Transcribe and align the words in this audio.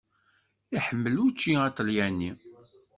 Iḥemmel 0.75 1.15
učči 1.25 1.51
aṭelyani. 1.69 2.31